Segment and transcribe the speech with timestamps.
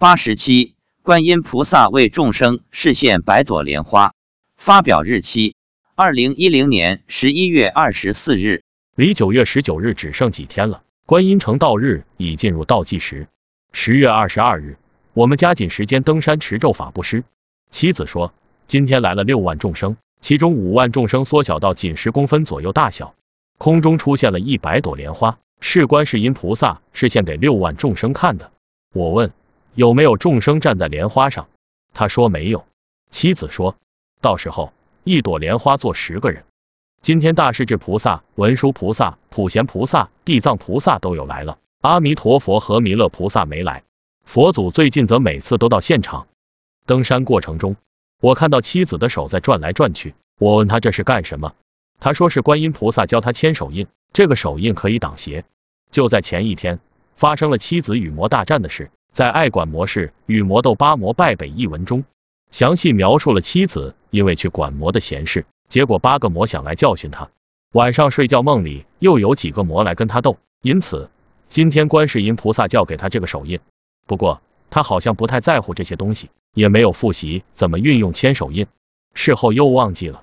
[0.00, 4.14] 八十七，观音菩萨为众生示现百朵莲花。
[4.56, 5.54] 发表日期：
[5.94, 8.62] 二零一零年十一月二十四日。
[8.96, 13.28] 离九月十九日只剩几天了，观音成道日已进入倒计时。
[13.72, 14.78] 十月二十二日，
[15.12, 17.24] 我们加紧时间登山持咒法布施。
[17.70, 18.32] 妻子说，
[18.68, 23.14] 今天来了六万众生，其中五万众生缩小到仅十公分左右大小，
[23.58, 28.50] 空中出现了一百朵莲花，是观世音菩萨示现给六万众生看的。
[28.94, 29.30] 我问。
[29.80, 31.48] 有没有众生站在莲花上？
[31.94, 32.66] 他说没有。
[33.10, 33.76] 妻子说，
[34.20, 36.44] 到时候一朵莲花坐十个人。
[37.00, 43.82] 今天大势至菩萨、文殊菩萨、普贤菩萨、地藏菩萨都有来了，阿弥陀佛和弥勒菩萨没来。
[44.26, 46.26] 佛祖最近则每次都到现场。
[46.84, 47.76] 登山过程中，
[48.20, 50.14] 我看到妻子的手在转来转去。
[50.38, 51.54] 我问他这是干什么？
[52.00, 55.46] 他说是观音菩萨教他牵手印，这个手印可以挡邪。
[55.90, 56.80] 就在前一天，
[57.14, 58.90] 发生了妻子与魔大战的事。
[59.20, 62.04] 在爱管魔士与魔斗八魔败北一文中，
[62.50, 67.28] 详细描述了妻子因为去管魔的闲事，结果八个魔想来教训他。
[67.74, 71.10] 晚上睡觉梦里又有几个魔来跟他斗，因此
[71.50, 73.60] 今天观世音菩萨教给他这个手印。
[74.06, 78.66] 不过他好像不太在乎这些东西，也没有复习怎么运用千手印，
[79.12, 80.22] 事后又忘记了。